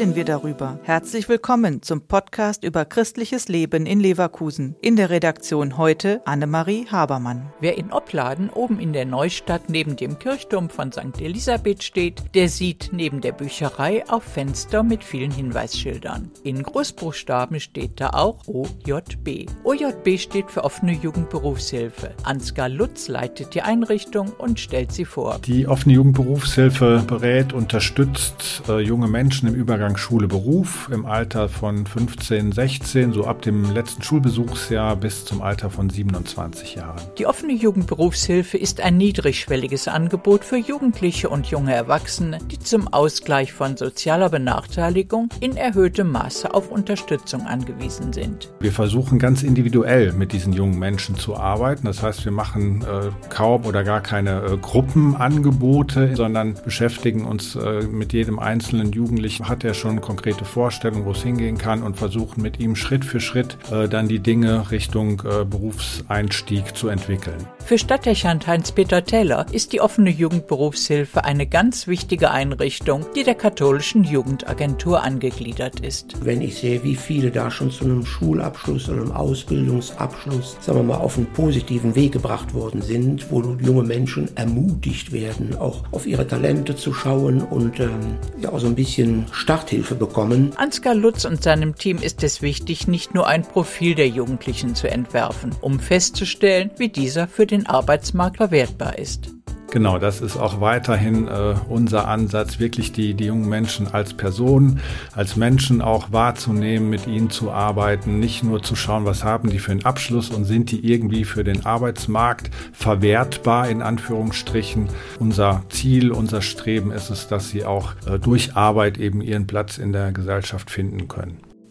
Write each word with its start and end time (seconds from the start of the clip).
darüber. 0.00 0.78
Herzlich 0.84 1.28
willkommen 1.28 1.82
zum 1.82 2.00
Podcast 2.00 2.64
über 2.64 2.86
christliches 2.86 3.48
Leben 3.48 3.84
in 3.84 4.00
Leverkusen. 4.00 4.74
In 4.80 4.96
der 4.96 5.10
Redaktion 5.10 5.76
heute 5.76 6.22
Annemarie 6.24 6.86
Habermann. 6.90 7.52
Wer 7.60 7.76
in 7.76 7.92
Opladen 7.92 8.48
oben 8.48 8.80
in 8.80 8.94
der 8.94 9.04
Neustadt 9.04 9.68
neben 9.68 9.96
dem 9.96 10.18
Kirchturm 10.18 10.70
von 10.70 10.90
St. 10.90 11.20
Elisabeth 11.20 11.82
steht, 11.82 12.22
der 12.34 12.48
sieht 12.48 12.88
neben 12.94 13.20
der 13.20 13.32
Bücherei 13.32 14.02
auch 14.08 14.22
Fenster 14.22 14.82
mit 14.82 15.04
vielen 15.04 15.32
Hinweisschildern. 15.32 16.30
In 16.44 16.62
Großbuchstaben 16.62 17.60
steht 17.60 18.00
da 18.00 18.10
auch 18.14 18.48
OJB. 18.48 19.50
OJB 19.64 20.18
steht 20.18 20.50
für 20.50 20.64
offene 20.64 20.92
Jugendberufshilfe. 20.92 22.12
Ansgar 22.22 22.70
Lutz 22.70 23.08
leitet 23.08 23.54
die 23.54 23.60
Einrichtung 23.60 24.30
und 24.30 24.60
stellt 24.60 24.92
sie 24.92 25.04
vor. 25.04 25.40
Die 25.44 25.68
offene 25.68 25.92
Jugendberufshilfe 25.92 27.04
berät, 27.06 27.52
unterstützt 27.52 28.62
äh, 28.66 28.80
junge 28.80 29.06
Menschen 29.06 29.46
im 29.46 29.54
Übergang 29.54 29.89
Schule-Beruf 29.96 30.88
im 30.92 31.06
Alter 31.06 31.48
von 31.48 31.86
15, 31.86 32.52
16, 32.52 33.12
so 33.12 33.24
ab 33.24 33.42
dem 33.42 33.72
letzten 33.72 34.02
Schulbesuchsjahr 34.02 34.96
bis 34.96 35.24
zum 35.24 35.42
Alter 35.42 35.70
von 35.70 35.90
27 35.90 36.76
Jahren. 36.76 37.00
Die 37.18 37.26
offene 37.26 37.52
Jugendberufshilfe 37.52 38.58
ist 38.58 38.80
ein 38.80 38.96
niedrigschwelliges 38.96 39.88
Angebot 39.88 40.44
für 40.44 40.56
Jugendliche 40.56 41.28
und 41.28 41.46
junge 41.46 41.74
Erwachsene, 41.74 42.38
die 42.50 42.58
zum 42.58 42.88
Ausgleich 42.88 43.52
von 43.52 43.76
sozialer 43.76 44.28
Benachteiligung 44.28 45.28
in 45.40 45.56
erhöhtem 45.56 46.10
Maße 46.10 46.52
auf 46.54 46.70
Unterstützung 46.70 47.46
angewiesen 47.46 48.12
sind. 48.12 48.52
Wir 48.60 48.72
versuchen 48.72 49.18
ganz 49.18 49.42
individuell 49.42 50.12
mit 50.12 50.32
diesen 50.32 50.52
jungen 50.52 50.78
Menschen 50.78 51.16
zu 51.16 51.36
arbeiten. 51.36 51.86
Das 51.86 52.02
heißt, 52.02 52.24
wir 52.24 52.32
machen 52.32 52.82
äh, 52.82 53.10
kaum 53.28 53.64
oder 53.64 53.84
gar 53.84 54.00
keine 54.00 54.42
äh, 54.42 54.56
Gruppenangebote, 54.56 56.16
sondern 56.16 56.54
beschäftigen 56.64 57.24
uns 57.24 57.56
äh, 57.56 57.82
mit 57.82 58.12
jedem 58.12 58.38
einzelnen 58.38 58.92
Jugendlichen. 58.92 59.48
Hat 59.48 59.64
er 59.64 59.74
schon 59.80 60.00
konkrete 60.00 60.44
Vorstellungen, 60.44 61.04
wo 61.04 61.12
es 61.12 61.22
hingehen 61.22 61.58
kann 61.58 61.82
und 61.82 61.96
versuchen 61.96 62.42
mit 62.42 62.60
ihm 62.60 62.76
Schritt 62.76 63.04
für 63.04 63.20
Schritt 63.20 63.56
äh, 63.72 63.88
dann 63.88 64.08
die 64.08 64.20
Dinge 64.20 64.70
Richtung 64.70 65.22
äh, 65.24 65.44
Berufseinstieg 65.44 66.76
zu 66.76 66.88
entwickeln. 66.88 67.46
Für 67.70 67.78
Stadtdechant 67.78 68.48
Heinz-Peter 68.48 69.04
Taylor 69.04 69.46
ist 69.52 69.72
die 69.72 69.80
offene 69.80 70.10
Jugendberufshilfe 70.10 71.22
eine 71.22 71.46
ganz 71.46 71.86
wichtige 71.86 72.32
Einrichtung, 72.32 73.06
die 73.14 73.22
der 73.22 73.36
katholischen 73.36 74.02
Jugendagentur 74.02 75.04
angegliedert 75.04 75.78
ist. 75.78 76.16
Wenn 76.24 76.42
ich 76.42 76.56
sehe, 76.56 76.82
wie 76.82 76.96
viele 76.96 77.30
da 77.30 77.48
schon 77.48 77.70
zu 77.70 77.84
einem 77.84 78.04
Schulabschluss 78.04 78.88
oder 78.88 79.02
einem 79.02 79.12
Ausbildungsabschluss, 79.12 80.56
sagen 80.58 80.80
wir 80.80 80.82
mal, 80.82 80.96
auf 80.96 81.16
einen 81.16 81.28
positiven 81.28 81.94
Weg 81.94 82.10
gebracht 82.10 82.54
worden 82.54 82.82
sind, 82.82 83.30
wo 83.30 83.40
junge 83.40 83.84
Menschen 83.84 84.36
ermutigt 84.36 85.12
werden, 85.12 85.56
auch 85.56 85.84
auf 85.92 86.08
ihre 86.08 86.26
Talente 86.26 86.74
zu 86.74 86.92
schauen 86.92 87.40
und 87.40 87.78
ähm, 87.78 88.18
ja 88.40 88.50
auch 88.50 88.58
so 88.58 88.66
ein 88.66 88.74
bisschen 88.74 89.26
Starthilfe 89.30 89.94
bekommen. 89.94 90.50
Ansgar 90.56 90.96
Lutz 90.96 91.24
und 91.24 91.44
seinem 91.44 91.76
Team 91.76 91.98
ist 91.98 92.24
es 92.24 92.42
wichtig, 92.42 92.88
nicht 92.88 93.14
nur 93.14 93.28
ein 93.28 93.42
Profil 93.42 93.94
der 93.94 94.08
Jugendlichen 94.08 94.74
zu 94.74 94.90
entwerfen, 94.90 95.52
um 95.60 95.78
festzustellen, 95.78 96.72
wie 96.76 96.88
dieser 96.88 97.28
für 97.28 97.46
den 97.46 97.59
Arbeitsmarkt 97.66 98.38
verwertbar 98.38 98.98
ist. 98.98 99.30
Genau, 99.70 99.98
das 99.98 100.20
ist 100.20 100.36
auch 100.36 100.60
weiterhin 100.60 101.28
äh, 101.28 101.54
unser 101.68 102.08
Ansatz, 102.08 102.58
wirklich 102.58 102.90
die, 102.90 103.14
die 103.14 103.26
jungen 103.26 103.48
Menschen 103.48 103.86
als 103.86 104.14
Personen, 104.14 104.80
als 105.14 105.36
Menschen 105.36 105.80
auch 105.80 106.10
wahrzunehmen, 106.10 106.90
mit 106.90 107.06
ihnen 107.06 107.30
zu 107.30 107.52
arbeiten, 107.52 108.18
nicht 108.18 108.42
nur 108.42 108.64
zu 108.64 108.74
schauen, 108.74 109.04
was 109.04 109.22
haben 109.22 109.48
die 109.48 109.60
für 109.60 109.70
einen 109.70 109.84
Abschluss 109.84 110.30
und 110.30 110.44
sind 110.44 110.72
die 110.72 110.92
irgendwie 110.92 111.24
für 111.24 111.44
den 111.44 111.66
Arbeitsmarkt 111.66 112.50
verwertbar 112.72 113.68
in 113.68 113.80
Anführungsstrichen. 113.80 114.88
Unser 115.20 115.62
Ziel, 115.68 116.10
unser 116.10 116.42
Streben 116.42 116.90
ist 116.90 117.10
es, 117.10 117.28
dass 117.28 117.50
sie 117.50 117.64
auch 117.64 117.92
äh, 118.06 118.18
durch 118.18 118.56
Arbeit 118.56 118.98
eben 118.98 119.20
ihren 119.20 119.46
Platz 119.46 119.78
in 119.78 119.92
der 119.92 120.10
Gesellschaft 120.10 120.68
finden 120.68 121.06
können. 121.06 121.49